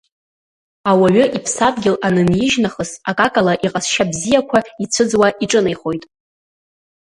[0.89, 6.03] Ауаҩы иԥсадгьыл анынижь нахыс акакала иҟазшьа бзиақәа ицәыӡуа иҿынеихоит.